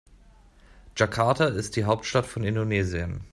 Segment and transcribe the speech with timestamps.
[0.95, 3.23] Jakarta ist die Hauptstadt von Indonesien.